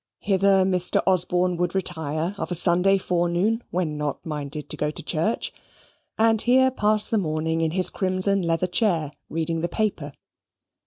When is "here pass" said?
6.41-7.11